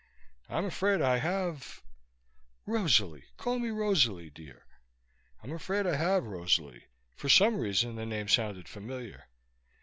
[0.49, 1.83] "I'm afraid I have"
[2.65, 3.25] "Rosalie.
[3.37, 4.65] Call me Rosalie, dear."
[5.43, 6.85] "I'm afraid I have, Rosalie."
[7.15, 9.25] For some reason the name sounded familiar.